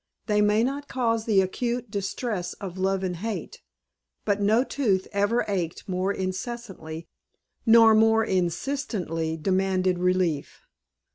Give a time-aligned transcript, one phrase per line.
[0.25, 3.61] They may not cause the acute distress of love and hate,
[4.25, 7.07] but no tooth ever ached more incessantly
[7.67, 10.61] nor more insistently demanded relief.